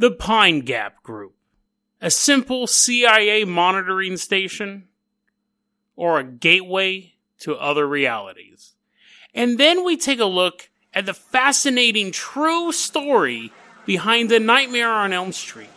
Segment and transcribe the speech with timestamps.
[0.00, 1.34] The Pine Gap Group.
[2.00, 4.88] A simple CIA monitoring station
[5.94, 8.76] or a gateway to other realities.
[9.34, 13.52] And then we take a look at the fascinating true story
[13.84, 15.68] behind the Nightmare on Elm Street.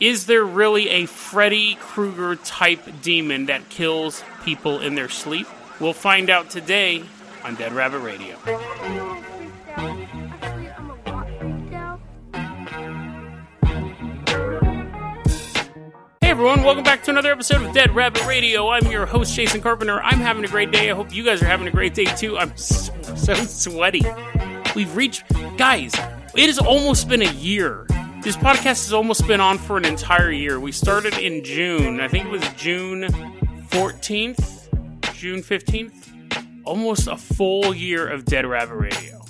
[0.00, 5.48] Is there really a Freddy Krueger type demon that kills people in their sleep?
[5.80, 7.04] We'll find out today
[7.44, 8.38] on Dead Rabbit Radio.
[16.36, 18.68] Everyone, welcome back to another episode of Dead Rabbit Radio.
[18.68, 20.02] I'm your host, Jason Carpenter.
[20.02, 20.90] I'm having a great day.
[20.90, 22.36] I hope you guys are having a great day too.
[22.36, 24.02] I'm so, so sweaty.
[24.74, 25.24] We've reached,
[25.56, 25.94] guys,
[26.34, 27.86] it has almost been a year.
[28.20, 30.60] This podcast has almost been on for an entire year.
[30.60, 32.02] We started in June.
[32.02, 33.04] I think it was June
[33.70, 36.66] 14th, June 15th.
[36.66, 39.24] Almost a full year of Dead Rabbit Radio.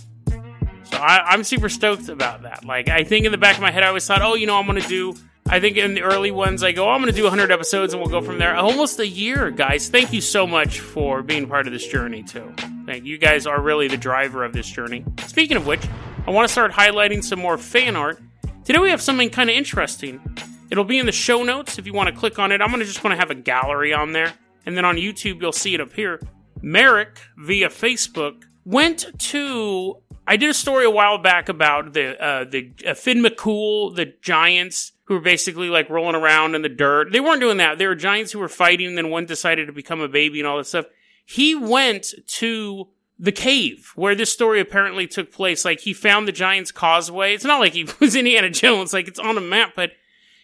[0.83, 2.65] So I, I'm super stoked about that.
[2.65, 4.59] Like, I think in the back of my head, I always thought, oh, you know,
[4.59, 5.15] I'm going to do
[5.49, 7.93] I think in the early ones, I go, oh, I'm going to do 100 episodes
[7.95, 8.57] and we'll go from there.
[8.57, 9.89] Almost a year, guys.
[9.89, 12.53] Thank you so much for being part of this journey, too.
[12.85, 13.13] Thank you.
[13.13, 15.05] You guys are really the driver of this journey.
[15.29, 15.83] Speaking of which,
[16.27, 18.21] I want to start highlighting some more fan art.
[18.65, 20.21] Today we have something kind of interesting.
[20.69, 22.61] It'll be in the show notes if you want to click on it.
[22.61, 24.33] I'm going to just want to have a gallery on there.
[24.67, 26.21] And then on YouTube, you'll see it up here.
[26.61, 29.99] Merrick, via Facebook, went to.
[30.27, 34.13] I did a story a while back about the uh, the uh, Finn McCool, the
[34.23, 37.13] Giants who were basically like rolling around in the dirt.
[37.13, 37.79] They weren't doing that.
[37.79, 40.47] They were giants who were fighting, and then one decided to become a baby and
[40.47, 40.87] all that stuff.
[41.25, 45.65] He went to the cave where this story apparently took place.
[45.65, 47.35] Like he found the Giants Causeway.
[47.35, 49.93] It's not like he was Indiana Jones, like it's on a map, but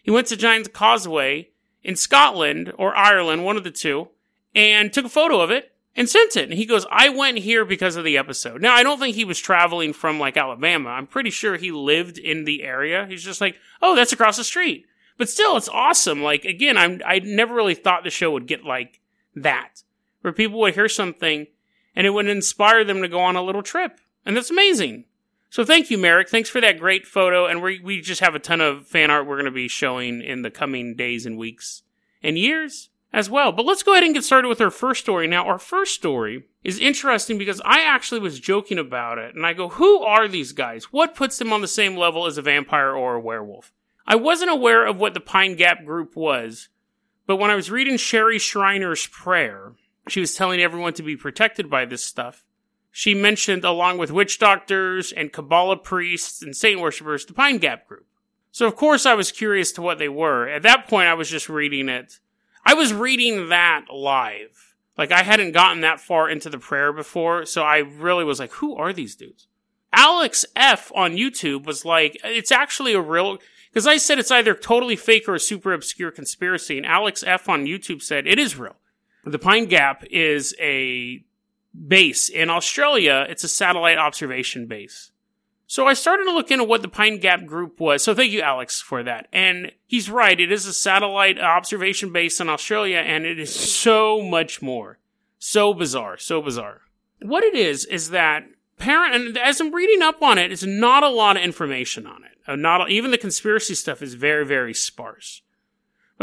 [0.03, 1.51] he went to Giants Causeway
[1.83, 4.09] in Scotland or Ireland, one of the two,
[4.55, 6.45] and took a photo of it and sent it.
[6.45, 8.63] And he goes, I went here because of the episode.
[8.63, 10.91] Now, I don't think he was traveling from like Alabama.
[10.91, 13.07] I'm pretty sure he lived in the area.
[13.07, 14.87] He's just like, oh, that's across the street.
[15.19, 16.23] But still, it's awesome.
[16.23, 19.01] Like, again, I'm, I never really thought the show would get like
[19.37, 19.83] that,
[20.23, 21.47] where people would hear something
[21.95, 24.01] and it would inspire them to go on a little trip.
[24.25, 25.05] And that's amazing.
[25.51, 26.31] So thank you, Merrick.
[26.31, 27.47] Thanks for that great photo.
[27.47, 30.23] And we, we just have a ton of fan art we're going to be showing
[30.23, 31.83] in the coming days and weeks
[32.23, 33.53] and years as well.
[33.53, 35.27] But let's go ahead and get started with our first story.
[35.27, 39.53] Now, our first story is interesting because I actually was joking about it and I
[39.53, 40.85] go, who are these guys?
[40.93, 43.73] What puts them on the same level as a vampire or a werewolf?
[44.07, 46.69] I wasn't aware of what the Pine Gap group was,
[47.27, 49.75] but when I was reading Sherry Shriner's prayer,
[50.09, 52.45] she was telling everyone to be protected by this stuff.
[52.91, 57.87] She mentioned, along with witch doctors and Kabbalah priests and saint worshippers, the Pine Gap
[57.87, 58.07] group.
[58.51, 60.47] So, of course, I was curious to what they were.
[60.49, 62.19] At that point, I was just reading it
[62.65, 64.75] I was reading that live.
[64.97, 68.53] Like I hadn't gotten that far into the prayer before, so I really was like,
[68.53, 69.47] who are these dudes?
[69.93, 73.39] Alex F on YouTube was like, it's actually a real,
[73.71, 77.49] because I said it's either totally fake or a super obscure conspiracy, and Alex F
[77.49, 78.77] on YouTube said it is real.
[79.25, 81.23] The Pine Gap is a
[81.87, 83.27] base in Australia.
[83.29, 85.12] It's a satellite observation base.
[85.73, 88.05] So I started to look into what the Pine Gap group was.
[88.05, 89.27] So thank you, Alex, for that.
[89.33, 90.39] And he's right.
[90.39, 94.99] It is a satellite observation base in Australia, and it is so much more.
[95.39, 96.19] So bizarre.
[96.19, 96.83] So bizarre.
[97.23, 98.45] What it is, is that
[98.77, 102.23] parent, and as I'm reading up on it, it's not a lot of information on
[102.23, 102.33] it.
[102.47, 105.41] Uh, not even the conspiracy stuff is very, very sparse.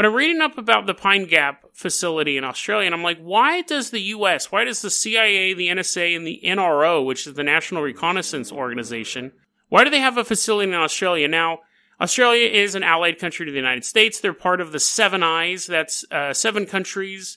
[0.00, 3.60] But I'm reading up about the Pine Gap facility in Australia, and I'm like, why
[3.60, 7.44] does the U.S., why does the CIA, the NSA, and the NRO, which is the
[7.44, 9.32] National Reconnaissance Organization,
[9.68, 11.28] why do they have a facility in Australia?
[11.28, 11.58] Now,
[12.00, 14.18] Australia is an allied country to the United States.
[14.18, 15.66] They're part of the Seven Eyes.
[15.66, 17.36] That's uh, seven countries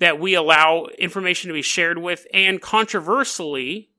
[0.00, 2.26] that we allow information to be shared with.
[2.34, 3.90] And controversially,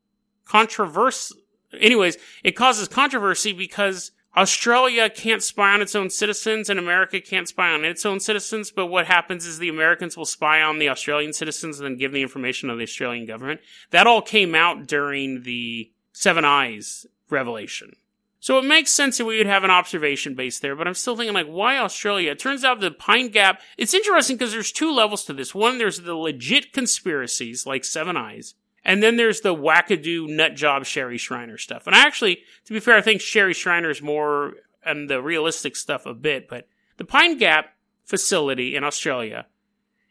[0.45, 1.31] controverse,
[1.79, 7.47] anyways, it causes controversy because Australia can't spy on its own citizens and America can't
[7.47, 10.89] spy on its own citizens, but what happens is the Americans will spy on the
[10.89, 13.61] Australian citizens and then give the information to the Australian government.
[13.91, 17.95] That all came out during the Seven Eyes revelation.
[18.39, 21.15] So it makes sense that we would have an observation base there, but I'm still
[21.15, 22.31] thinking like, why Australia?
[22.31, 25.55] It turns out the Pine Gap, it's interesting because there's two levels to this.
[25.55, 30.85] One, there's the legit conspiracies like Seven Eyes, and then there's the wackadoo nut job
[30.85, 31.87] Sherry Shriner stuff.
[31.87, 34.53] And I actually, to be fair, I think Sherry Shriner is more
[34.85, 39.45] and the realistic stuff a bit, but the Pine Gap facility in Australia,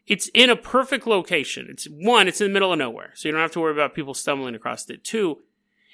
[0.06, 1.66] it's in a perfect location.
[1.68, 3.94] It's one, it's in the middle of nowhere, so you don't have to worry about
[3.94, 5.04] people stumbling across it.
[5.04, 5.42] Two,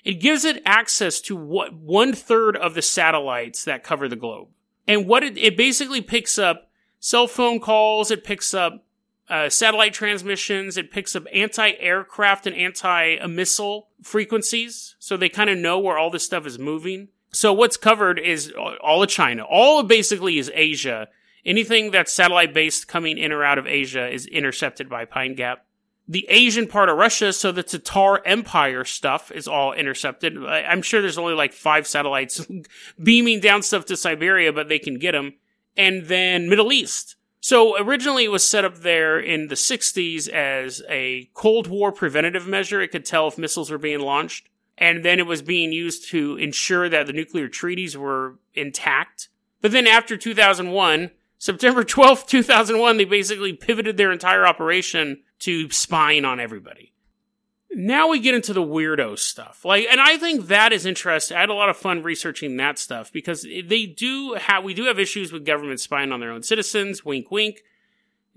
[0.04, 4.48] it gives it access to what one third of the satellites that cover the globe.
[4.86, 6.70] And what it, it basically picks up
[7.00, 8.86] cell phone calls, it picks up
[9.28, 10.76] uh, satellite transmissions.
[10.76, 16.24] It picks up anti-aircraft and anti-missile frequencies, so they kind of know where all this
[16.24, 17.08] stuff is moving.
[17.30, 18.52] So what's covered is
[18.82, 19.44] all of China.
[19.44, 21.08] All of basically is Asia.
[21.44, 25.64] Anything that's satellite based coming in or out of Asia is intercepted by Pine Gap.
[26.10, 30.42] The Asian part of Russia, so the Tatar Empire stuff is all intercepted.
[30.42, 32.46] I'm sure there's only like five satellites
[33.02, 35.34] beaming down stuff to Siberia, but they can get them.
[35.76, 37.16] And then Middle East.
[37.40, 42.46] So originally it was set up there in the 60s as a Cold War preventative
[42.46, 42.80] measure.
[42.80, 46.36] It could tell if missiles were being launched and then it was being used to
[46.36, 49.28] ensure that the nuclear treaties were intact.
[49.60, 56.24] But then after 2001, September 12th, 2001, they basically pivoted their entire operation to spying
[56.24, 56.92] on everybody.
[57.70, 59.64] Now we get into the weirdo stuff.
[59.64, 61.36] Like, and I think that is interesting.
[61.36, 64.84] I had a lot of fun researching that stuff because they do have, we do
[64.84, 67.04] have issues with government spying on their own citizens.
[67.04, 67.62] Wink, wink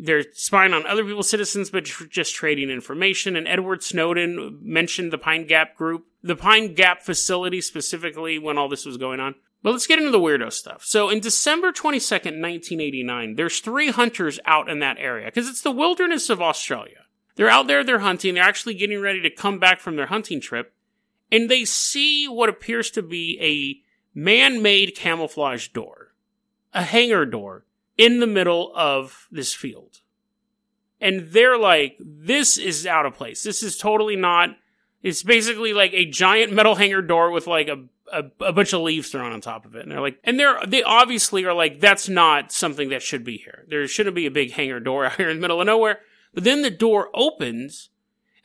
[0.02, 3.36] they're spying on other people's citizens, but just trading information.
[3.36, 8.68] And Edward Snowden mentioned the Pine Gap group, the Pine Gap facility specifically when all
[8.68, 9.36] this was going on.
[9.62, 10.84] But let's get into the weirdo stuff.
[10.84, 15.70] So in December 22nd, 1989, there's three hunters out in that area because it's the
[15.70, 17.06] wilderness of Australia.
[17.42, 20.40] They're out there, they're hunting, they're actually getting ready to come back from their hunting
[20.40, 20.76] trip,
[21.32, 23.82] and they see what appears to be a
[24.16, 26.14] man made camouflage door,
[26.72, 27.66] a hangar door
[27.98, 30.02] in the middle of this field.
[31.00, 33.42] And they're like, this is out of place.
[33.42, 34.56] This is totally not.
[35.02, 37.80] It's basically like a giant metal hangar door with like a,
[38.14, 39.82] a, a bunch of leaves thrown on top of it.
[39.82, 43.38] And they're like, and they're, they obviously are like, that's not something that should be
[43.38, 43.66] here.
[43.68, 46.02] There shouldn't be a big hangar door out here in the middle of nowhere.
[46.34, 47.90] But then the door opens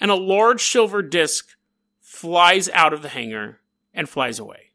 [0.01, 1.57] and a large silver disc
[2.01, 3.61] flies out of the hangar
[3.95, 4.67] and flies away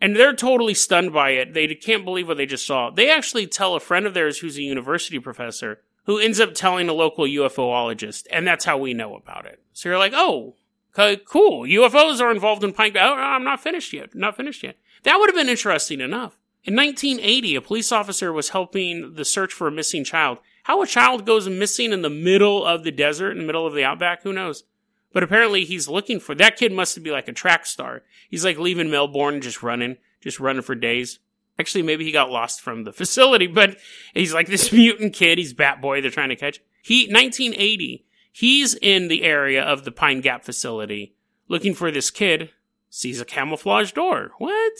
[0.00, 1.52] and they're totally stunned by it.
[1.52, 2.90] They can't believe what they just saw.
[2.90, 6.88] They actually tell a friend of theirs who's a university professor who ends up telling
[6.88, 9.62] a local UFOologist, and that's how we know about it.
[9.72, 10.56] So you're like, oh,
[10.94, 11.64] cool.
[11.66, 12.96] UFOs are involved in Pine.
[12.96, 14.14] Oh, I'm not finished yet.
[14.14, 14.76] Not finished yet.
[15.02, 16.38] That would have been interesting enough.
[16.64, 20.38] In 1980, a police officer was helping the search for a missing child.
[20.64, 23.74] How a child goes missing in the middle of the desert, in the middle of
[23.74, 24.64] the outback, who knows?
[25.12, 28.02] But apparently he's looking for that kid must be like a track star.
[28.28, 31.18] He's like leaving Melbourne just running, just running for days.
[31.58, 33.76] Actually, maybe he got lost from the facility, but
[34.14, 35.38] he's like this mutant kid.
[35.38, 36.00] He's Bat Boy.
[36.00, 36.60] They're trying to catch.
[36.82, 38.06] He 1980.
[38.32, 41.16] He's in the area of the Pine Gap facility
[41.48, 42.50] looking for this kid.
[42.88, 44.32] Sees a camouflage door.
[44.38, 44.72] What?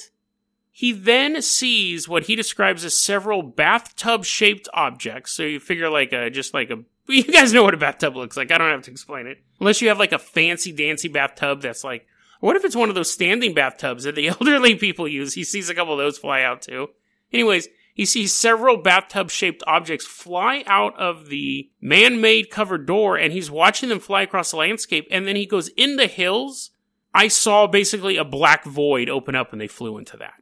[0.73, 5.33] He then sees what he describes as several bathtub shaped objects.
[5.33, 8.37] So you figure like a, just like a you guys know what a bathtub looks
[8.37, 8.53] like.
[8.53, 9.43] I don't have to explain it.
[9.59, 12.07] Unless you have like a fancy dancy bathtub that's like,
[12.41, 15.35] what if it's one of those standing bathtubs that the elderly people use?
[15.35, 16.89] He sees a couple of those fly out too.
[17.33, 23.17] Anyways, he sees several bathtub shaped objects fly out of the man made covered door
[23.17, 25.07] and he's watching them fly across the landscape.
[25.11, 26.71] And then he goes in the hills.
[27.13, 30.41] I saw basically a black void open up and they flew into that.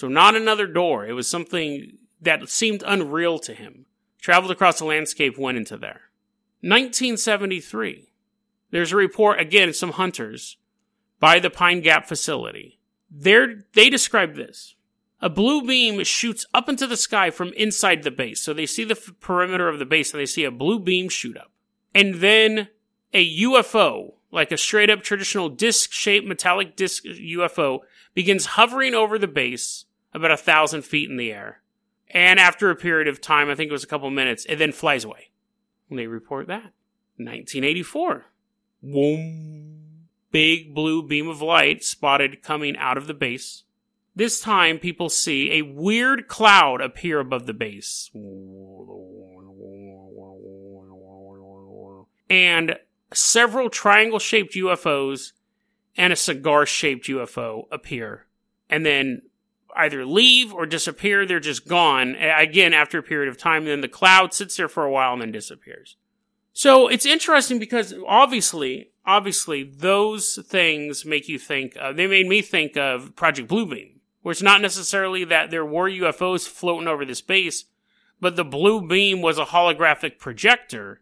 [0.00, 1.04] So not another door.
[1.04, 3.84] It was something that seemed unreal to him
[4.18, 6.00] traveled across the landscape, went into there.
[6.62, 8.08] 1973.
[8.70, 10.56] There's a report, again, some hunters
[11.18, 12.78] by the Pine Gap facility.
[13.10, 14.74] They're, they describe this.
[15.20, 18.40] A blue beam shoots up into the sky from inside the base.
[18.40, 21.10] So they see the f- perimeter of the base and they see a blue beam
[21.10, 21.52] shoot up.
[21.94, 22.68] And then
[23.12, 27.80] a UFO, like a straight up traditional disc shaped metallic disc UFO,
[28.14, 31.62] begins hovering over the base about a thousand feet in the air.
[32.08, 34.72] And after a period of time, I think it was a couple minutes, it then
[34.72, 35.30] flies away.
[35.88, 36.72] And they report that.
[37.16, 38.26] 1984.
[38.82, 39.76] Boom.
[40.32, 43.64] Big blue beam of light spotted coming out of the base.
[44.14, 48.10] This time, people see a weird cloud appear above the base.
[52.28, 52.76] And
[53.12, 55.32] several triangle shaped UFOs
[55.96, 58.26] and a cigar shaped UFO appear.
[58.68, 59.22] And then
[59.76, 61.24] either leave or disappear.
[61.24, 62.16] They're just gone.
[62.16, 65.22] Again, after a period of time, then the cloud sits there for a while and
[65.22, 65.96] then disappears.
[66.52, 72.76] So it's interesting because obviously, obviously, those things make you think, they made me think
[72.76, 77.64] of Project Bluebeam, where it's not necessarily that there were UFOs floating over the space,
[78.20, 81.00] but the blue beam was a holographic projector,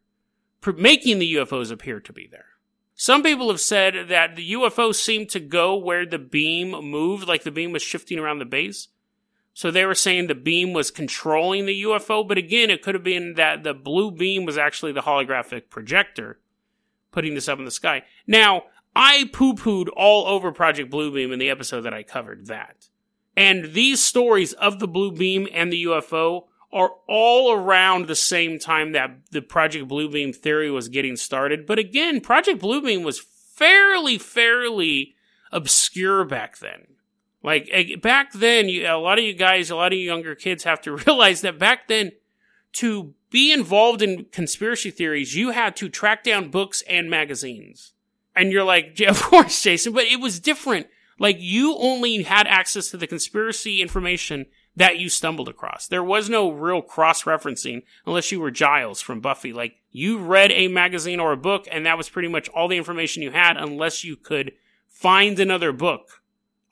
[0.77, 2.45] making the UFOs appear to be there.
[3.01, 7.45] Some people have said that the UFO seemed to go where the beam moved, like
[7.45, 8.89] the beam was shifting around the base.
[9.55, 13.05] So they were saying the beam was controlling the UFO, but again, it could have
[13.05, 16.41] been that the blue beam was actually the holographic projector
[17.13, 18.03] putting this up in the sky.
[18.27, 18.65] Now,
[18.97, 22.89] I poo pooed all over Project Bluebeam in the episode that I covered that.
[23.37, 28.59] And these stories of the blue beam and the UFO are all around the same
[28.59, 31.67] time that the Project Bluebeam theory was getting started.
[31.67, 35.15] But again, Project Bluebeam was fairly, fairly
[35.51, 36.87] obscure back then.
[37.43, 40.35] Like eh, back then, you, a lot of you guys, a lot of you younger
[40.35, 42.13] kids have to realize that back then,
[42.75, 47.93] to be involved in conspiracy theories, you had to track down books and magazines.
[48.37, 50.87] And you're like, yeah, of course, Jason, but it was different.
[51.19, 54.47] Like you only had access to the conspiracy information
[54.79, 55.89] that you stumbled across.
[55.89, 59.53] There was no real cross referencing unless you were Giles from Buffy.
[59.53, 62.77] Like you read a magazine or a book and that was pretty much all the
[62.77, 64.53] information you had unless you could
[64.87, 66.23] find another book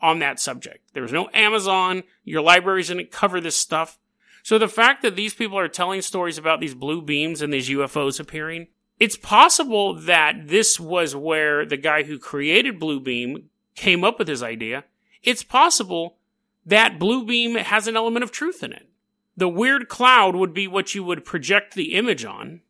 [0.01, 0.93] on that subject.
[0.93, 2.05] There was no Amazon.
[2.25, 3.99] Your libraries didn't cover this stuff.
[4.45, 7.69] So the fact that these people are telling stories about these blue beams and these
[7.71, 8.69] UFOs appearing,
[9.01, 14.45] it's possible that this was where the guy who created Bluebeam came up with his
[14.45, 14.85] idea.
[15.25, 16.19] It's possible
[16.67, 18.89] that blue beam has an element of truth in it.
[19.37, 22.61] The weird cloud would be what you would project the image on.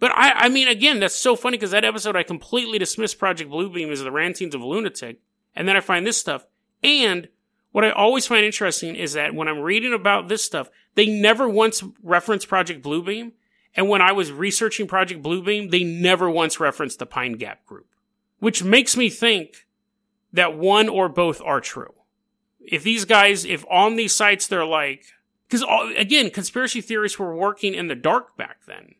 [0.00, 3.50] But I, I mean, again, that's so funny because that episode I completely dismissed Project
[3.50, 5.20] Bluebeam as the rantings of a lunatic.
[5.54, 6.46] And then I find this stuff.
[6.82, 7.28] And
[7.72, 11.48] what I always find interesting is that when I'm reading about this stuff, they never
[11.48, 13.32] once reference Project Bluebeam.
[13.74, 17.86] And when I was researching Project Bluebeam, they never once referenced the Pine Gap group,
[18.38, 19.66] which makes me think
[20.32, 21.94] that one or both are true.
[22.66, 25.04] If these guys, if on these sites they're like,
[25.48, 25.64] because
[25.96, 28.94] again, conspiracy theorists were working in the dark back then.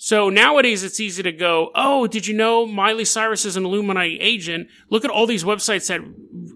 [0.00, 4.18] So nowadays it's easy to go, oh, did you know Miley Cyrus is an Illuminati
[4.20, 4.68] agent?
[4.90, 6.00] Look at all these websites that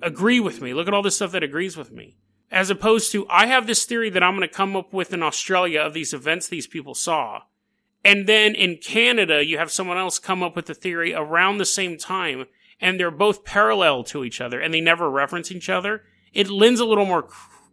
[0.00, 0.72] agree with me.
[0.74, 2.16] Look at all this stuff that agrees with me.
[2.52, 5.22] As opposed to, I have this theory that I'm going to come up with in
[5.22, 7.42] Australia of these events these people saw.
[8.04, 11.64] And then in Canada, you have someone else come up with the theory around the
[11.64, 12.46] same time,
[12.80, 16.02] and they're both parallel to each other, and they never reference each other.
[16.32, 17.28] It lends a little more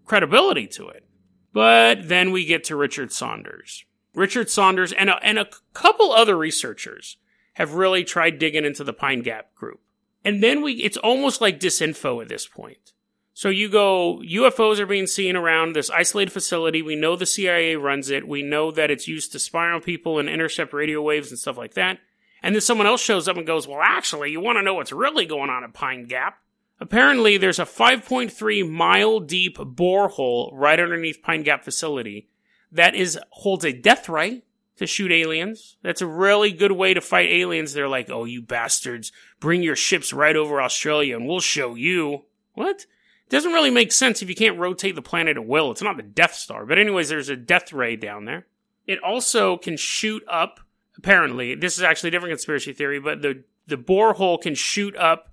[0.05, 1.05] credibility to it.
[1.53, 3.85] But then we get to Richard Saunders.
[4.13, 7.17] Richard Saunders and a, and a couple other researchers
[7.53, 9.79] have really tried digging into the Pine Gap group.
[10.23, 12.93] And then we, it's almost like disinfo at this point.
[13.33, 16.81] So you go, UFOs are being seen around this isolated facility.
[16.81, 18.27] We know the CIA runs it.
[18.27, 21.57] We know that it's used to spy on people and intercept radio waves and stuff
[21.57, 21.99] like that.
[22.43, 24.91] And then someone else shows up and goes, well, actually, you want to know what's
[24.91, 26.37] really going on at Pine Gap?
[26.79, 32.29] Apparently, there's a 5.3 mile deep borehole right underneath Pine Gap facility
[32.71, 34.43] that is holds a death ray
[34.77, 35.75] to shoot aliens.
[35.81, 37.73] That's a really good way to fight aliens.
[37.73, 42.25] They're like, "Oh, you bastards, bring your ships right over Australia and we'll show you."
[42.53, 42.85] What?
[43.25, 45.71] It doesn't really make sense if you can't rotate the planet at will.
[45.71, 46.65] It's not the Death Star.
[46.65, 48.47] But anyways, there's a death ray down there.
[48.87, 50.61] It also can shoot up
[50.97, 51.55] apparently.
[51.55, 55.28] This is actually a different conspiracy theory, but the the borehole can shoot up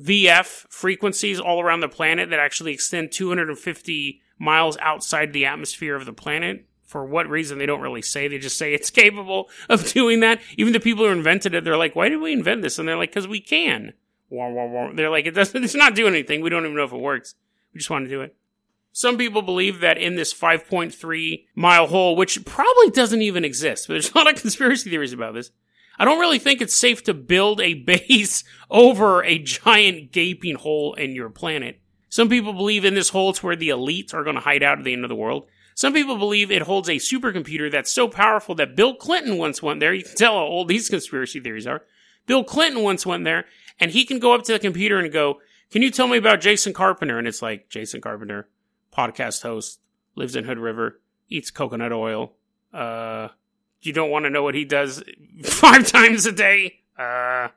[0.00, 6.04] VF frequencies all around the planet that actually extend 250 miles outside the atmosphere of
[6.04, 8.28] the planet for what reason they don't really say.
[8.28, 10.40] They just say it's capable of doing that.
[10.56, 12.96] Even the people who invented it, they're like, "Why did we invent this?" And they're
[12.96, 13.92] like, "Because we can."
[14.96, 15.62] They're like, "It doesn't.
[15.64, 16.40] It's not doing anything.
[16.40, 17.34] We don't even know if it works.
[17.72, 18.36] We just want to do it."
[18.92, 23.94] Some people believe that in this 5.3 mile hole, which probably doesn't even exist, but
[23.94, 25.50] there's a lot of conspiracy theories about this.
[25.98, 30.94] I don't really think it's safe to build a base over a giant gaping hole
[30.94, 31.80] in your planet.
[32.08, 34.78] Some people believe in this hole it's where the elites are going to hide out
[34.78, 35.48] at the end of the world.
[35.74, 39.80] Some people believe it holds a supercomputer that's so powerful that Bill Clinton once went
[39.80, 39.92] there.
[39.92, 41.82] You can tell how old these conspiracy theories are.
[42.26, 43.46] Bill Clinton once went there
[43.80, 46.40] and he can go up to the computer and go, Can you tell me about
[46.40, 47.18] Jason Carpenter?
[47.18, 48.48] And it's like, Jason Carpenter,
[48.96, 49.80] podcast host,
[50.14, 52.34] lives in Hood River, eats coconut oil.
[52.72, 53.28] Uh,
[53.86, 55.02] you don't want to know what he does
[55.44, 56.80] five times a day.
[56.98, 57.48] Uh,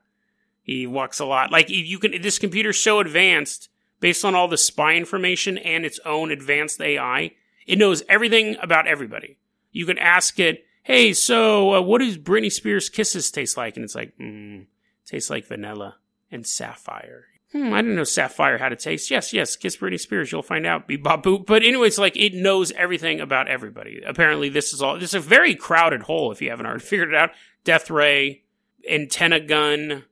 [0.63, 1.51] he walks a lot.
[1.51, 3.69] Like you can, this computer's so advanced
[4.00, 7.31] based on all the spy information and its own advanced AI
[7.67, 9.38] it knows everything about everybody.
[9.72, 13.75] You can ask it, hey, so uh, what does Britney Spears' kisses taste like?
[13.75, 14.65] And it's like, mm,
[15.05, 15.98] tastes like vanilla
[16.31, 17.25] and sapphire.
[17.54, 19.10] Hmm, I didn't know sapphire had a taste.
[19.10, 20.88] Yes, yes, kiss Britney Spears, you'll find out.
[20.88, 21.46] Be boop.
[21.46, 24.01] But anyway, it's like it knows everything about everybody.
[24.06, 24.96] Apparently, this is all.
[24.96, 26.32] This is a very crowded hole.
[26.32, 27.32] If you haven't already figured it out,
[27.63, 28.44] Death Ray,
[28.89, 30.04] antenna gun,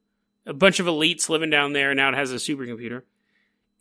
[0.45, 1.93] a bunch of elites living down there.
[1.93, 3.03] Now it has a supercomputer.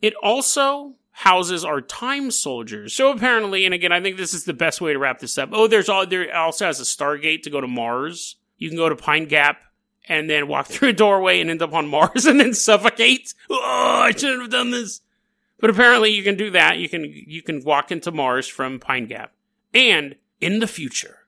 [0.01, 2.93] It also houses our time soldiers.
[2.93, 5.49] So apparently, and again, I think this is the best way to wrap this up.
[5.53, 8.35] Oh, there's all there also has a Stargate to go to Mars.
[8.57, 9.61] You can go to Pine Gap
[10.07, 13.33] and then walk through a doorway and end up on Mars and then suffocate.
[13.49, 15.01] Oh, I shouldn't have done this.
[15.59, 16.77] But apparently you can do that.
[16.77, 19.33] You can you can walk into Mars from Pine Gap.
[19.73, 21.19] And in the future,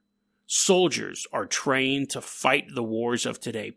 [0.46, 3.72] soldiers are trained to fight the wars of today.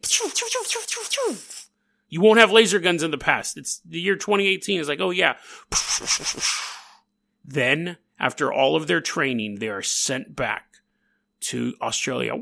[2.08, 3.56] You won't have laser guns in the past.
[3.56, 4.80] It's the year 2018.
[4.80, 5.36] It's like, oh yeah.
[7.44, 10.66] Then, after all of their training, they are sent back
[11.40, 12.34] to Australia.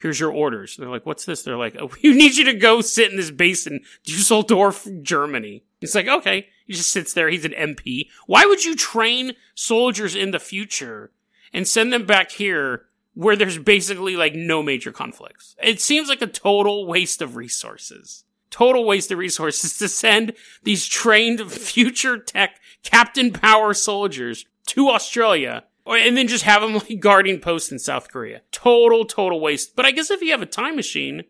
[0.00, 0.76] Here's your orders.
[0.76, 1.42] They're like, what's this?
[1.42, 5.64] They're like, oh, we need you to go sit in this base in Dusseldorf, Germany.
[5.80, 7.28] It's like, okay, he just sits there.
[7.28, 8.08] He's an MP.
[8.26, 11.10] Why would you train soldiers in the future
[11.52, 15.54] and send them back here where there's basically like no major conflicts?
[15.62, 18.24] It seems like a total waste of resources.
[18.50, 25.64] Total waste of resources to send these trained future tech Captain Power soldiers to Australia
[25.86, 28.42] and then just have them like guarding posts in South Korea.
[28.52, 29.76] Total, total waste.
[29.76, 31.24] But I guess if you have a time machine, I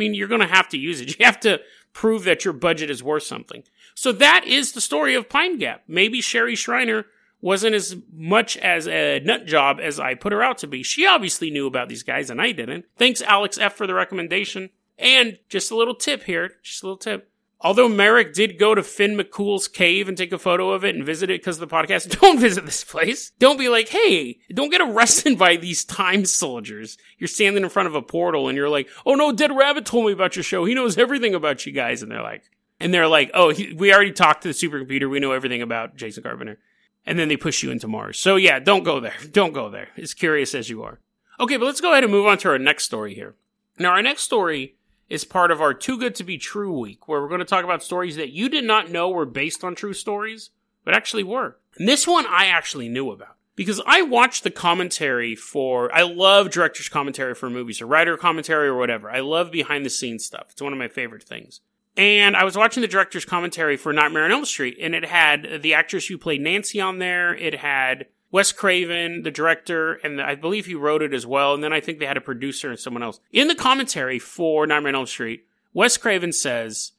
[0.00, 1.06] mean, you're going to have to use it.
[1.18, 1.60] You have to
[1.92, 3.64] prove that your budget is worth something.
[3.94, 5.84] So that is the story of Pine Gap.
[5.88, 7.06] Maybe Sherry Shriner
[7.40, 10.82] wasn't as much as a nut job as I put her out to be.
[10.82, 12.84] She obviously knew about these guys and I didn't.
[12.98, 14.70] Thanks Alex F for the recommendation.
[14.98, 17.30] And just a little tip here, just a little tip.
[17.60, 21.06] Although Merrick did go to Finn McCool's cave and take a photo of it and
[21.06, 23.30] visit it because of the podcast, don't visit this place.
[23.38, 26.98] Don't be like, hey, don't get arrested by these time soldiers.
[27.18, 30.06] You're standing in front of a portal and you're like, oh no, Dead Rabbit told
[30.06, 30.64] me about your show.
[30.64, 32.02] He knows everything about you guys.
[32.02, 32.44] And they're like,
[32.78, 35.08] and they're like, oh, he, we already talked to the supercomputer.
[35.08, 36.58] We know everything about Jason Carpenter.
[37.06, 38.18] And then they push you into Mars.
[38.18, 39.14] So yeah, don't go there.
[39.30, 39.88] Don't go there.
[39.96, 40.98] As curious as you are.
[41.38, 43.34] Okay, but let's go ahead and move on to our next story here.
[43.78, 44.76] Now, our next story
[45.08, 47.64] is part of our Too Good to Be True week, where we're going to talk
[47.64, 50.50] about stories that you did not know were based on true stories,
[50.84, 51.58] but actually were.
[51.78, 56.50] And this one I actually knew about because I watched the commentary for, I love
[56.50, 59.10] director's commentary for movies or writer commentary or whatever.
[59.10, 60.48] I love behind the scenes stuff.
[60.50, 61.60] It's one of my favorite things.
[61.96, 65.62] And I was watching the director's commentary for Nightmare on Elm Street, and it had
[65.62, 67.34] the actress who played Nancy on there.
[67.34, 71.54] It had Wes Craven, the director, and I believe he wrote it as well.
[71.54, 73.18] And then I think they had a producer and someone else.
[73.32, 76.92] In the commentary for Nightmare on Elm Street, Wes Craven says,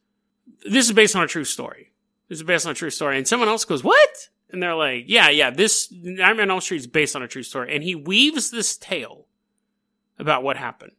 [0.68, 1.92] This is based on a true story.
[2.28, 3.20] This is based on a true story.
[3.20, 4.30] And someone else goes, What?
[4.50, 7.44] And they're like, Yeah, yeah, this Nightmare on Elm Street is based on a true
[7.44, 7.72] story.
[7.72, 9.28] And he weaves this tale
[10.18, 10.94] about what happened.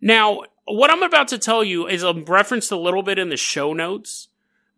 [0.00, 3.74] Now, what I'm about to tell you is referenced a little bit in the show
[3.74, 4.28] notes,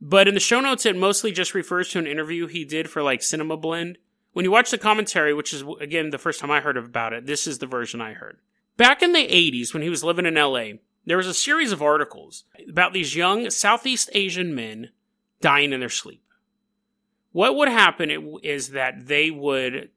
[0.01, 3.05] but in the show notes, it mostly just refers to an interview he did for
[3.05, 3.97] like Cinema Blend
[4.33, 7.27] when you watch the commentary, which is again the first time I heard about it,
[7.27, 8.39] this is the version I heard.
[8.77, 11.83] Back in the 80s, when he was living in LA, there was a series of
[11.83, 14.91] articles about these young Southeast Asian men
[15.41, 16.23] dying in their sleep.
[17.33, 19.91] What would happen is that they would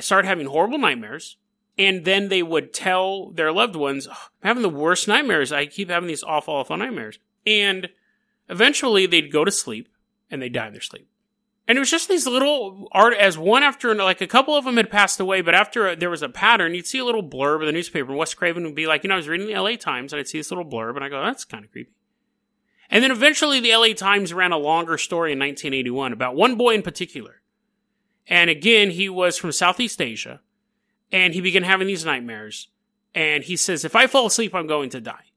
[0.00, 1.36] start having horrible nightmares,
[1.76, 5.52] and then they would tell their loved ones, oh, I'm having the worst nightmares.
[5.52, 7.18] I keep having these awful, awful nightmares.
[7.46, 7.88] And
[8.48, 9.88] eventually they'd go to sleep
[10.30, 11.08] and they'd die in their sleep.
[11.66, 14.76] And it was just these little art as one after like a couple of them
[14.76, 17.66] had passed away, but after there was a pattern, you'd see a little blurb in
[17.66, 20.12] the newspaper, Wes Craven would be like, you know, I was reading the LA Times
[20.12, 21.92] and I'd see this little blurb, and I go, that's kind of creepy.
[22.90, 26.74] And then eventually the LA Times ran a longer story in 1981 about one boy
[26.74, 27.40] in particular.
[28.26, 30.40] And again, he was from Southeast Asia,
[31.10, 32.68] and he began having these nightmares.
[33.14, 35.30] And he says, if I fall asleep, I'm going to die.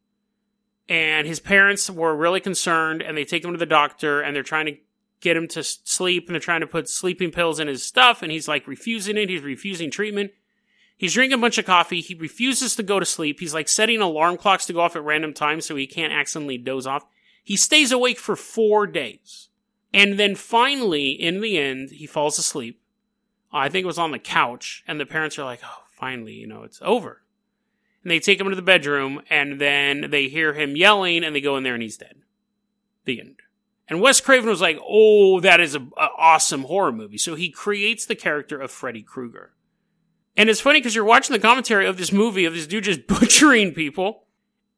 [0.90, 4.44] And his parents were really concerned, and they take him to the doctor, and they're
[4.44, 4.78] trying to
[5.22, 8.32] get him to sleep and they're trying to put sleeping pills in his stuff and
[8.32, 9.30] he's like refusing it.
[9.30, 10.32] He's refusing treatment.
[10.96, 12.02] He's drinking a bunch of coffee.
[12.02, 13.40] He refuses to go to sleep.
[13.40, 16.58] He's like setting alarm clocks to go off at random times so he can't accidentally
[16.58, 17.06] doze off.
[17.44, 19.50] He stays awake for four days.
[19.94, 22.82] And then finally, in the end, he falls asleep.
[23.54, 26.48] I think it was on the couch and the parents are like, oh, finally, you
[26.48, 27.22] know, it's over.
[28.04, 31.42] And they take him to the bedroom and then they hear him yelling and they
[31.42, 32.18] go in there and he's dead.
[33.06, 33.38] The end.
[33.90, 37.18] And Wes Craven was like, oh, that is an awesome horror movie.
[37.18, 39.54] So he creates the character of Freddy Krueger.
[40.36, 43.08] And it's funny because you're watching the commentary of this movie of this dude just
[43.08, 44.26] butchering people.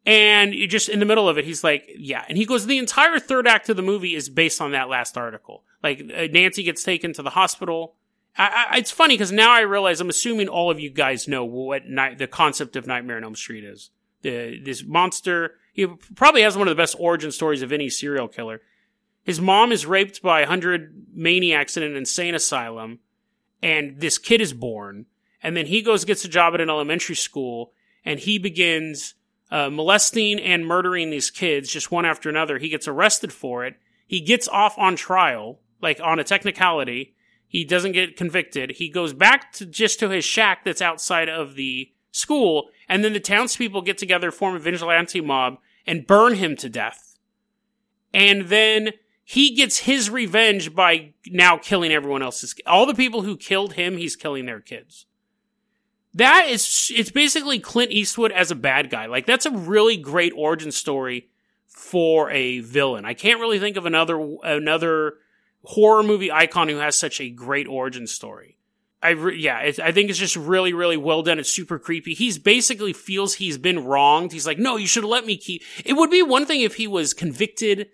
[0.05, 2.23] And you just in the middle of it, he's like, yeah.
[2.29, 5.17] And he goes, the entire third act of the movie is based on that last
[5.17, 5.63] article.
[5.83, 7.95] Like uh, Nancy gets taken to the hospital.
[8.37, 11.43] I, I, it's funny because now I realize I'm assuming all of you guys know
[11.43, 13.89] what the concept of Nightmare on Elm Street is.
[14.21, 18.27] The, this monster, he probably has one of the best origin stories of any serial
[18.27, 18.61] killer
[19.29, 22.97] his mom is raped by a hundred maniacs in an insane asylum,
[23.61, 25.05] and this kid is born.
[25.43, 27.71] And then he goes gets a job at an elementary school,
[28.03, 29.13] and he begins
[29.51, 32.57] uh, molesting and murdering these kids just one after another.
[32.57, 33.75] He gets arrested for it.
[34.07, 37.13] He gets off on trial, like on a technicality.
[37.47, 38.71] He doesn't get convicted.
[38.77, 43.13] He goes back to just to his shack that's outside of the school, and then
[43.13, 47.15] the townspeople get together, form a vigilante mob, and burn him to death.
[48.11, 48.93] And then
[49.29, 53.95] he gets his revenge by now killing everyone else's all the people who killed him
[53.95, 55.05] he's killing their kids
[56.15, 60.33] that is it's basically clint eastwood as a bad guy like that's a really great
[60.35, 61.29] origin story
[61.67, 65.13] for a villain i can't really think of another another
[65.63, 68.55] horror movie icon who has such a great origin story
[69.01, 71.39] I re- yeah, I think it's just really, really well done.
[71.39, 72.13] It's super creepy.
[72.13, 74.33] He's basically feels he's been wronged.
[74.33, 75.63] He's like, no, you should let me keep.
[75.85, 77.87] It would be one thing if he was convicted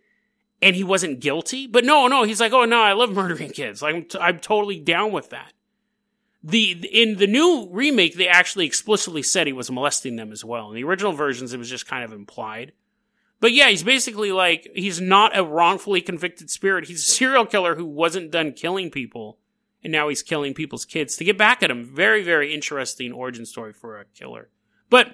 [0.65, 1.67] and he wasn't guilty.
[1.67, 3.83] But no, no, he's like, oh no, I love murdering kids.
[3.83, 5.53] Like I'm, t- I'm totally down with that.
[6.43, 10.69] The in the new remake, they actually explicitly said he was molesting them as well.
[10.69, 12.71] In the original versions, it was just kind of implied.
[13.39, 16.87] But yeah, he's basically like he's not a wrongfully convicted spirit.
[16.87, 19.37] He's a serial killer who wasn't done killing people,
[19.83, 21.85] and now he's killing people's kids to get back at him.
[21.85, 24.49] Very, very interesting origin story for a killer.
[24.89, 25.11] But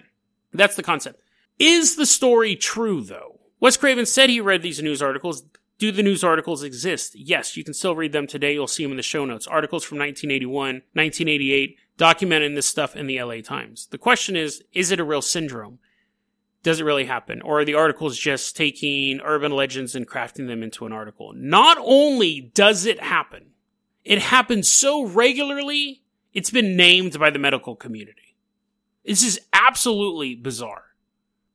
[0.53, 1.21] that's the concept.
[1.59, 3.40] Is the story true though?
[3.62, 5.43] Wes Craven said he read these news articles.
[5.78, 7.13] Do the news articles exist?
[7.15, 8.54] Yes, you can still read them today.
[8.54, 9.45] You'll see them in the show notes.
[9.45, 13.88] Articles from 1981, 1988, documenting this stuff in the LA Times.
[13.91, 15.78] The question is, is it a real syndrome?
[16.63, 17.39] Does it really happen?
[17.43, 21.32] Or are the articles just taking urban legends and crafting them into an article?
[21.36, 23.52] Not only does it happen,
[24.04, 26.02] it happens so regularly,
[26.34, 28.36] it's been named by the medical community.
[29.06, 30.86] This is absolutely bizarre.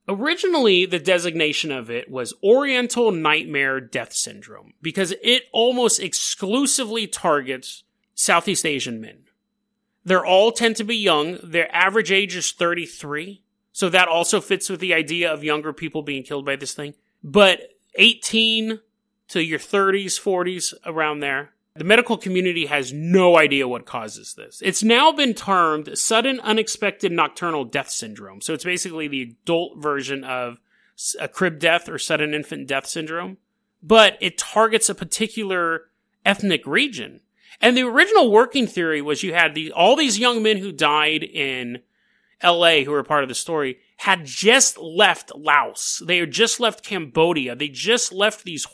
[0.09, 7.83] Originally, the designation of it was Oriental Nightmare Death Syndrome because it almost exclusively targets
[8.15, 9.25] Southeast Asian men.
[10.05, 11.39] They're all tend to be young.
[11.43, 13.43] Their average age is 33.
[13.73, 16.95] So that also fits with the idea of younger people being killed by this thing.
[17.25, 18.81] But 18
[19.29, 21.51] to your 30s, 40s, around there.
[21.79, 24.61] The medical community has no idea what causes this.
[24.65, 28.41] It's now been termed sudden unexpected nocturnal death syndrome.
[28.41, 30.59] So it's basically the adult version of
[31.21, 33.37] a crib death or sudden infant death syndrome,
[33.83, 35.91] but it targets a particular
[36.25, 37.21] ethnic region.
[37.61, 41.23] And the original working theory was you had the, all these young men who died
[41.23, 41.83] in
[42.43, 46.03] LA who were part of the story had just left Laos.
[46.07, 47.57] They had just left Cambodia.
[47.57, 48.67] They just left these,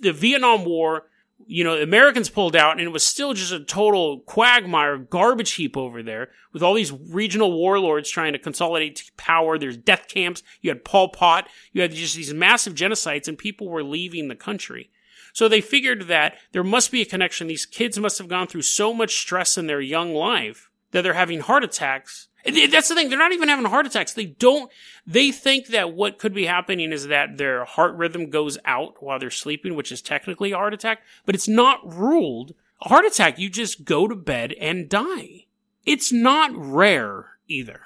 [0.00, 1.06] the Vietnam War
[1.46, 5.76] you know, Americans pulled out and it was still just a total quagmire, garbage heap
[5.76, 9.58] over there with all these regional warlords trying to consolidate power.
[9.58, 10.42] There's death camps.
[10.60, 11.48] You had Pol Pot.
[11.72, 14.90] You had just these massive genocides and people were leaving the country.
[15.32, 17.46] So they figured that there must be a connection.
[17.46, 21.14] These kids must have gone through so much stress in their young life that they're
[21.14, 23.08] having heart attacks that's the thing.
[23.08, 24.12] They're not even having heart attacks.
[24.12, 24.70] They don't,
[25.06, 29.18] they think that what could be happening is that their heart rhythm goes out while
[29.18, 33.38] they're sleeping, which is technically a heart attack, but it's not ruled a heart attack.
[33.38, 35.46] You just go to bed and die.
[35.84, 37.82] It's not rare either.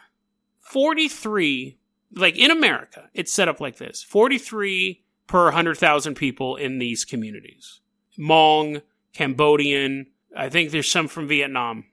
[0.61, 1.77] 43,
[2.15, 7.81] like in America, it's set up like this 43 per 100,000 people in these communities.
[8.19, 11.85] Hmong, Cambodian, I think there's some from Vietnam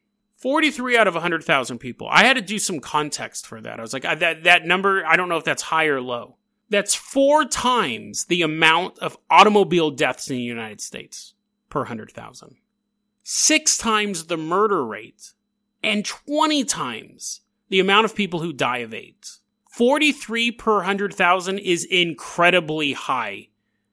[0.44, 2.10] 43 out of 100,000 people.
[2.12, 3.80] I had to do some context for that.
[3.80, 6.36] I was like, that, that number, I don't know if that's high or low.
[6.70, 11.34] That's four times the amount of automobile deaths in the United States
[11.70, 12.58] per 100,000.
[13.24, 15.32] Six times the murder rate
[15.82, 19.40] and 20 times the amount of people who die of AIDS.
[19.72, 23.48] 43 per 100,000 is incredibly high.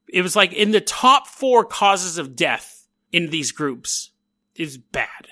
[0.08, 4.10] It was like in the top four causes of death in these groups
[4.56, 5.28] is bad.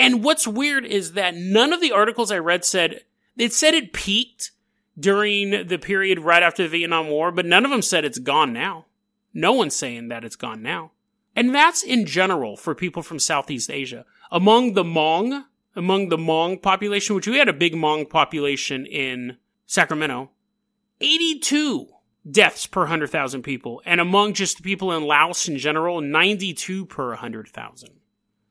[0.00, 3.02] And what's weird is that none of the articles I read said
[3.36, 4.52] it said it peaked
[4.98, 8.52] during the period right after the Vietnam War, but none of them said it's gone
[8.52, 8.86] now.
[9.32, 10.92] No one's saying that it's gone now.
[11.36, 14.04] And that's in general for people from Southeast Asia.
[14.30, 15.44] Among the Hmong,
[15.76, 19.36] among the Hmong population, which we had a big Hmong population in
[19.66, 20.30] Sacramento,
[21.00, 21.88] 82
[22.28, 23.80] deaths per 100,000 people.
[23.84, 27.99] And among just the people in Laos in general, 92 per 100,000.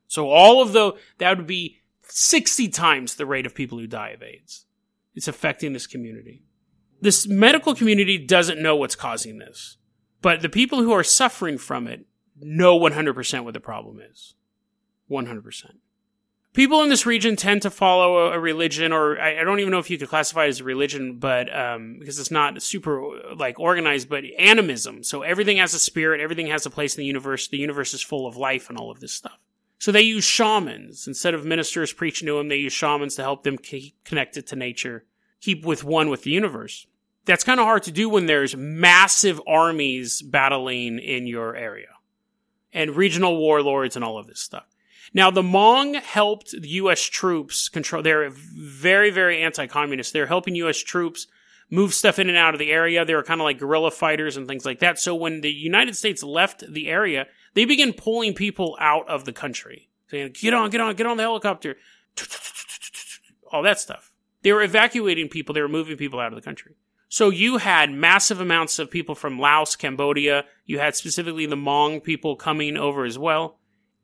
[0.10, 4.10] So all of the, that would be 60 times the rate of people who die
[4.10, 4.66] of AIDS.
[5.14, 6.42] It's affecting this community.
[7.00, 9.78] This medical community doesn't know what's causing this,
[10.22, 12.08] but the people who are suffering from it
[12.42, 14.34] know 100% what the problem is.
[15.12, 15.66] 100%.
[16.54, 19.92] People in this region tend to follow a, religion, or I, don't even know if
[19.92, 24.10] you could classify it as a religion, but um, because it's not super like organized,
[24.10, 25.04] but animism.
[25.04, 27.48] So everything has a spirit, everything has a place in the universe.
[27.48, 29.38] The universe is full of life and all of this stuff.
[29.80, 31.08] So they use shamans.
[31.08, 34.56] Instead of ministers preaching to them, they use shamans to help them keep connected to
[34.56, 35.06] nature,
[35.42, 36.86] keep with one with the universe.
[37.26, 41.88] That's kind of hard to do when there's massive armies battling in your area
[42.74, 44.66] and regional warlords and all of this stuff.
[45.14, 47.02] Now, the Hmong helped the U.S.
[47.02, 50.14] troops control, they're very, very anti-communist.
[50.14, 50.78] They're helping U.S.
[50.78, 51.28] troops
[51.72, 53.06] move stuff in and out of the area.
[53.06, 55.00] They were kind of like guerrilla fighters and things like that.
[55.00, 59.34] So when the United States left the area, they begin pulling people out of the
[59.34, 61.78] country, saying, get on, get on, get on the helicopter.
[63.52, 64.12] All that stuff.
[64.42, 65.54] They were evacuating people.
[65.54, 66.76] They were moving people out of the country.
[67.10, 70.46] So you had massive amounts of people from Laos, Cambodia.
[70.66, 73.58] You had specifically the Hmong people coming over as well.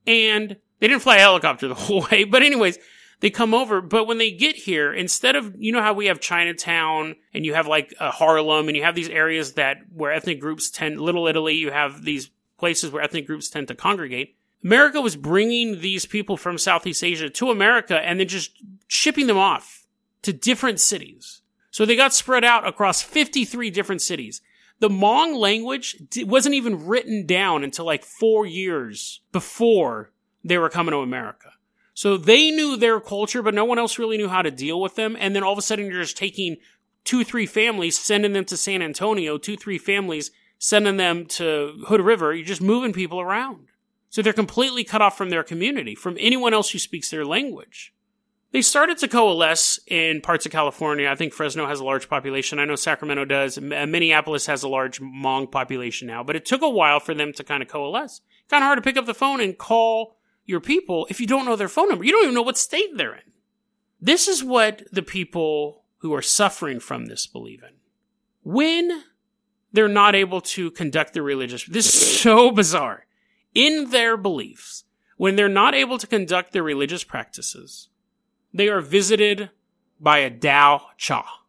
[0.07, 2.23] And they didn't fly a helicopter the whole way.
[2.23, 2.79] But anyways,
[3.19, 3.79] they come over.
[3.79, 7.53] But when they get here, instead of, you know how we have Chinatown and you
[7.53, 11.27] have like a Harlem and you have these areas that where ethnic groups tend, Little
[11.27, 12.31] Italy, you have these
[12.65, 14.35] places where ethnic groups tend to congregate.
[14.63, 18.53] America was bringing these people from Southeast Asia to America and then just
[18.87, 19.85] shipping them off
[20.23, 21.43] to different cities.
[21.69, 24.41] So they got spread out across 53 different cities.
[24.79, 30.11] The Hmong language wasn't even written down until like four years before
[30.43, 31.51] they were coming to America.
[31.93, 34.95] So they knew their culture, but no one else really knew how to deal with
[34.95, 35.15] them.
[35.19, 36.57] And then all of a sudden you're just taking
[37.03, 40.31] two, three families, sending them to San Antonio, two, three families,
[40.65, 42.33] sending them to Hood River.
[42.33, 43.67] You're just moving people around.
[44.09, 47.93] So they're completely cut off from their community, from anyone else who speaks their language.
[48.51, 51.07] They started to coalesce in parts of California.
[51.07, 52.57] I think Fresno has a large population.
[52.57, 53.59] I know Sacramento does.
[53.59, 57.31] Uh, Minneapolis has a large Hmong population now, but it took a while for them
[57.33, 58.21] to kind of coalesce.
[58.49, 61.45] Kind of hard to pick up the phone and call your people if you don't
[61.45, 62.05] know their phone number.
[62.05, 63.33] You don't even know what state they're in.
[64.01, 67.75] This is what the people who are suffering from this believe in.
[68.41, 69.03] When
[69.75, 73.05] they're not able to conduct their religious, this is so bizarre.
[73.53, 74.83] In their beliefs,
[75.17, 77.89] when they're not able to conduct their religious practices,
[78.53, 79.49] they are visited
[79.99, 81.41] by a Dao Cha.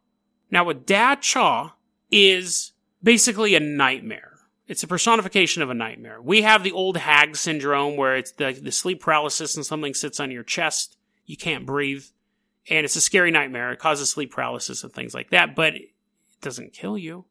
[0.49, 1.75] Now, a Dao Cha
[2.11, 2.71] is
[3.03, 4.33] basically a nightmare.
[4.67, 6.21] It's a personification of a nightmare.
[6.21, 10.19] We have the old hag syndrome where it's the, the sleep paralysis and something sits
[10.19, 10.97] on your chest.
[11.25, 12.05] You can't breathe.
[12.69, 13.71] And it's a scary nightmare.
[13.71, 15.89] It causes sleep paralysis and things like that, but it
[16.41, 17.25] doesn't kill you.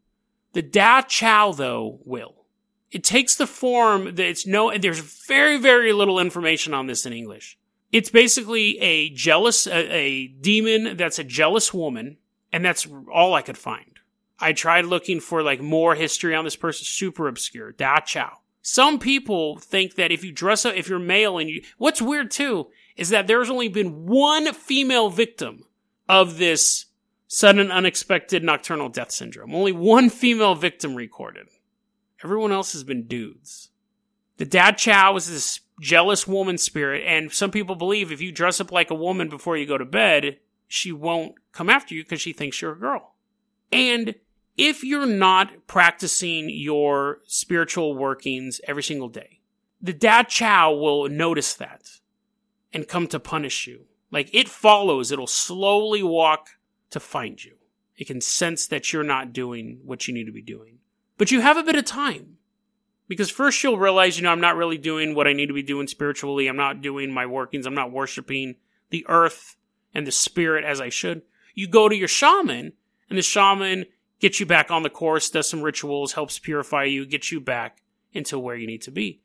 [0.56, 2.46] The Da Chow, though, will.
[2.90, 7.12] It takes the form that it's no, there's very, very little information on this in
[7.12, 7.58] English.
[7.92, 12.16] It's basically a jealous, a, a demon that's a jealous woman,
[12.54, 13.98] and that's all I could find.
[14.40, 17.72] I tried looking for like more history on this person, super obscure.
[17.72, 18.38] Da Chow.
[18.62, 22.30] Some people think that if you dress up, if you're male and you, what's weird
[22.30, 25.64] too, is that there's only been one female victim
[26.08, 26.85] of this
[27.26, 29.54] sudden unexpected nocturnal death syndrome.
[29.54, 31.48] Only one female victim recorded.
[32.24, 33.70] Everyone else has been dudes.
[34.38, 38.60] The dad Chow is this jealous woman spirit, and some people believe if you dress
[38.60, 42.20] up like a woman before you go to bed, she won't come after you because
[42.20, 43.14] she thinks you're a girl.
[43.72, 44.14] And
[44.56, 49.40] if you're not practicing your spiritual workings every single day,
[49.80, 51.82] the Da Chow will notice that
[52.72, 53.86] and come to punish you.
[54.10, 56.48] Like it follows, it'll slowly walk
[56.90, 57.56] to find you.
[57.96, 60.78] It can sense that you're not doing what you need to be doing.
[61.18, 62.36] But you have a bit of time.
[63.08, 65.62] Because first you'll realize, you know, I'm not really doing what I need to be
[65.62, 66.48] doing spiritually.
[66.48, 67.64] I'm not doing my workings.
[67.64, 68.56] I'm not worshiping
[68.90, 69.56] the earth
[69.94, 71.22] and the spirit as I should.
[71.54, 72.72] You go to your shaman,
[73.08, 73.86] and the shaman
[74.20, 77.82] gets you back on the course, does some rituals, helps purify you, gets you back
[78.12, 79.20] into where you need to be.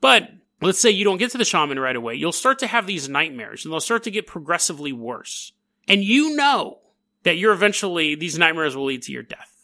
[0.00, 0.30] But
[0.62, 2.14] let's say you don't get to the shaman right away.
[2.14, 5.52] You'll start to have these nightmares, and they'll start to get progressively worse.
[5.88, 6.78] And you know
[7.24, 9.58] that you're eventually, these nightmares will lead to your death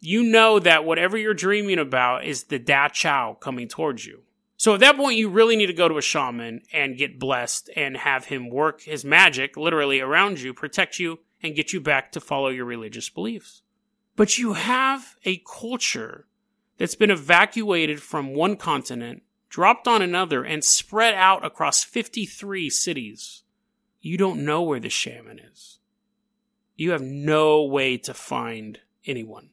[0.00, 4.22] you know that whatever you're dreaming about is the Da Chow coming towards you.
[4.56, 7.70] So at that point, you really need to go to a shaman and get blessed
[7.76, 12.12] and have him work his magic literally around you, protect you, and get you back
[12.12, 13.62] to follow your religious beliefs.
[14.14, 16.26] But you have a culture
[16.78, 23.42] that's been evacuated from one continent, dropped on another, and spread out across 53 cities.
[24.00, 25.80] You don't know where the shaman is.
[26.76, 29.50] You have no way to find anyone.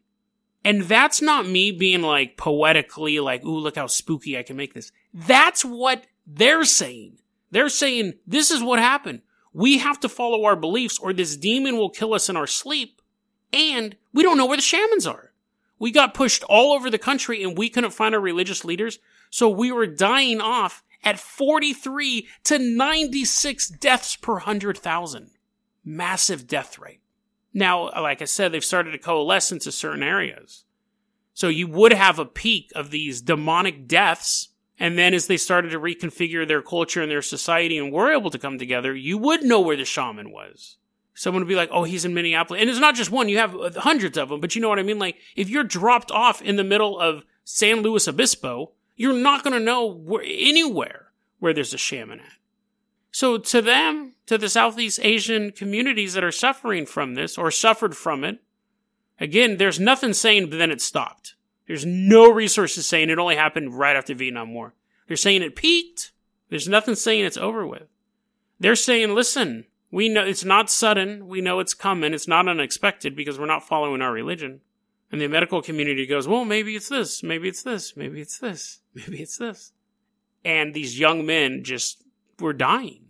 [0.65, 4.73] And that's not me being like poetically like, ooh, look how spooky I can make
[4.73, 4.91] this.
[5.13, 7.19] That's what they're saying.
[7.51, 9.21] They're saying this is what happened.
[9.51, 13.01] We have to follow our beliefs or this demon will kill us in our sleep.
[13.51, 15.31] And we don't know where the shamans are.
[15.77, 18.99] We got pushed all over the country and we couldn't find our religious leaders.
[19.29, 25.31] So we were dying off at 43 to 96 deaths per 100,000.
[25.83, 27.03] Massive death rate.
[27.54, 30.66] Now, like I said, they've started to coalesce into certain areas.
[31.34, 34.50] So you would have a peak of these demonic deaths.
[34.80, 38.32] And then as they started to reconfigure their culture and their society and were able
[38.32, 40.78] to come together, you would know where the shaman was.
[41.16, 42.60] Someone would be like, oh, he's in Minneapolis.
[42.60, 44.84] And it's not just one, you have hundreds of them, but you know what I
[44.84, 44.98] mean?
[44.98, 49.54] Like, if you're dropped off in the middle of San Luis Obispo, you're not going
[49.54, 52.34] to know where, anywhere where there's a shaman at.
[53.13, 57.95] So to them, to the Southeast Asian communities that are suffering from this or suffered
[57.95, 58.39] from it,
[59.19, 61.36] again, there's nothing saying then it stopped.
[61.67, 64.73] There's no resources saying it only happened right after Vietnam War.
[65.08, 66.12] They're saying it peaked.
[66.49, 67.88] There's nothing saying it's over with.
[68.60, 71.28] They're saying, listen, we know it's not sudden.
[71.28, 72.15] We know it's coming.
[72.15, 74.62] It's not unexpected because we're not following our religion.
[75.12, 77.21] And the medical community goes, well, maybe it's this.
[77.21, 77.95] Maybe it's this.
[77.95, 78.80] Maybe it's this.
[78.95, 79.71] Maybe it's this.
[80.43, 82.03] And these young men just
[82.39, 83.04] were dying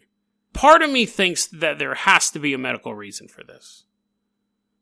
[0.53, 3.83] part of me thinks that there has to be a medical reason for this.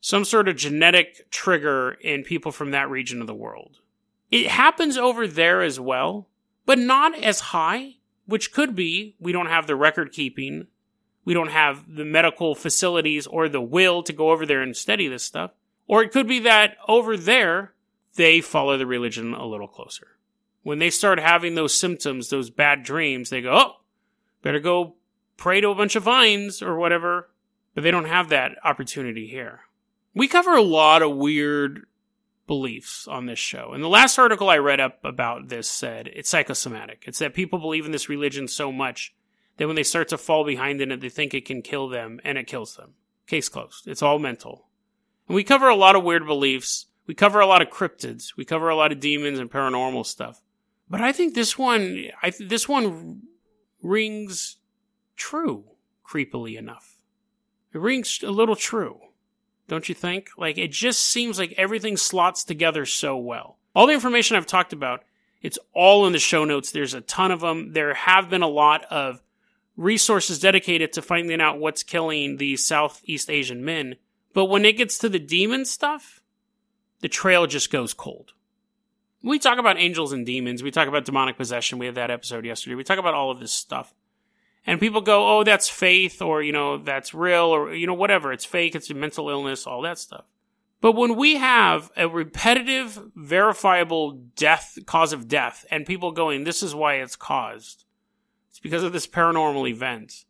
[0.01, 3.79] Some sort of genetic trigger in people from that region of the world.
[4.29, 6.27] It happens over there as well,
[6.65, 10.67] but not as high, which could be we don't have the record keeping,
[11.23, 15.07] we don't have the medical facilities or the will to go over there and study
[15.07, 15.51] this stuff.
[15.87, 17.73] Or it could be that over there,
[18.15, 20.07] they follow the religion a little closer.
[20.63, 23.80] When they start having those symptoms, those bad dreams, they go, oh,
[24.41, 24.95] better go
[25.37, 27.29] pray to a bunch of vines or whatever.
[27.73, 29.61] But they don't have that opportunity here.
[30.13, 31.85] We cover a lot of weird
[32.47, 33.71] beliefs on this show.
[33.73, 37.05] And the last article I read up about this said it's psychosomatic.
[37.07, 39.13] It's that people believe in this religion so much
[39.55, 42.19] that when they start to fall behind in it, they think it can kill them
[42.25, 42.95] and it kills them.
[43.25, 43.87] Case closed.
[43.87, 44.67] It's all mental.
[45.29, 46.87] And we cover a lot of weird beliefs.
[47.07, 48.35] We cover a lot of cryptids.
[48.35, 50.41] We cover a lot of demons and paranormal stuff.
[50.89, 53.21] But I think this one, I th- this one
[53.81, 54.57] rings
[55.15, 55.65] true,
[56.07, 56.95] creepily enough.
[57.73, 58.99] It rings a little true.
[59.67, 60.29] Don't you think?
[60.37, 63.57] Like, it just seems like everything slots together so well.
[63.73, 65.03] All the information I've talked about,
[65.41, 66.71] it's all in the show notes.
[66.71, 67.73] There's a ton of them.
[67.73, 69.21] There have been a lot of
[69.77, 73.95] resources dedicated to finding out what's killing these Southeast Asian men.
[74.33, 76.21] But when it gets to the demon stuff,
[76.99, 78.33] the trail just goes cold.
[79.23, 80.63] We talk about angels and demons.
[80.63, 81.77] We talk about demonic possession.
[81.77, 82.75] We had that episode yesterday.
[82.75, 83.93] We talk about all of this stuff.
[84.65, 88.31] And people go, oh, that's faith, or, you know, that's real, or, you know, whatever.
[88.31, 90.25] It's fake, it's a mental illness, all that stuff.
[90.81, 96.61] But when we have a repetitive, verifiable death, cause of death, and people going, this
[96.61, 97.85] is why it's caused,
[98.49, 100.25] it's because of this paranormal event.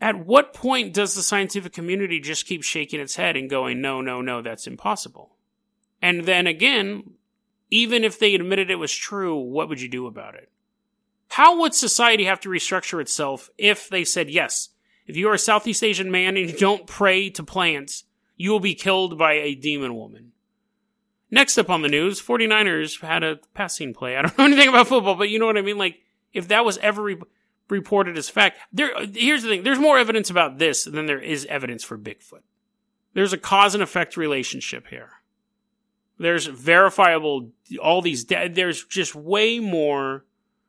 [0.00, 4.00] At what point does the scientific community just keep shaking its head and going, no,
[4.00, 5.34] no, no, that's impossible?
[6.02, 7.13] And then again,
[7.74, 10.48] even if they admitted it was true, what would you do about it?
[11.26, 14.68] How would society have to restructure itself if they said, yes,
[15.06, 18.04] if you are a Southeast Asian man and you don't pray to plants,
[18.36, 20.30] you will be killed by a demon woman?
[21.32, 24.16] Next up on the news, 49ers had a passing play.
[24.16, 25.78] I don't know anything about football, but you know what I mean?
[25.78, 25.98] Like,
[26.32, 27.22] if that was ever re-
[27.68, 29.64] reported as fact, there, here's the thing.
[29.64, 32.42] There's more evidence about this than there is evidence for Bigfoot.
[33.14, 35.13] There's a cause and effect relationship here.
[36.18, 37.50] There's verifiable,
[37.82, 40.24] all these, there's just way more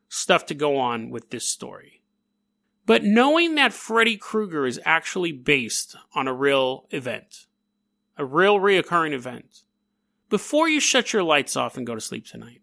[0.10, 2.02] stuff to go on with this story.
[2.86, 7.48] But knowing that Freddy Krueger is actually based on a real event,
[8.18, 9.62] a real reoccurring event,
[10.30, 12.62] before you shut your lights off and go to sleep tonight,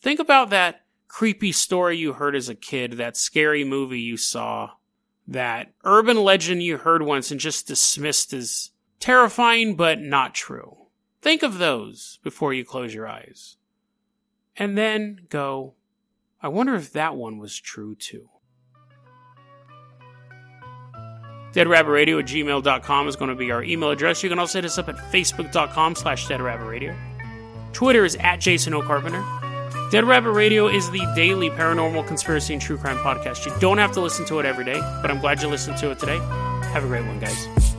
[0.00, 4.70] think about that creepy story you heard as a kid, that scary movie you saw,
[5.26, 10.83] that urban legend you heard once and just dismissed as terrifying but not true.
[11.24, 13.56] Think of those before you close your eyes.
[14.58, 15.72] And then go,
[16.42, 18.28] I wonder if that one was true too.
[21.54, 24.22] DeadRabbitRadio at gmail.com is going to be our email address.
[24.22, 26.94] You can also hit us up at facebook.com slash deadrabbitradio.
[27.72, 29.24] Twitter is at Jason O'Carpenter.
[29.90, 33.46] Dead Rabbit Radio is the daily paranormal conspiracy and true crime podcast.
[33.46, 35.90] You don't have to listen to it every day, but I'm glad you listened to
[35.90, 36.18] it today.
[36.74, 37.73] Have a great one, guys.